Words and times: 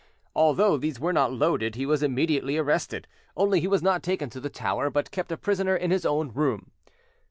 Although 0.35 0.77
these 0.77 0.99
were 0.99 1.13
not 1.13 1.31
loaded, 1.31 1.75
he 1.75 1.85
was 1.85 2.01
immediately 2.01 2.57
arrested; 2.57 3.07
only 3.37 3.59
he 3.59 3.67
was 3.67 3.83
not 3.83 4.01
taken 4.01 4.31
to 4.31 4.39
the 4.39 4.49
Tower, 4.49 4.89
but 4.89 5.11
kept 5.11 5.31
a 5.31 5.37
prisoner 5.37 5.75
in 5.75 5.91
his 5.91 6.07
own 6.07 6.33
room. 6.33 6.71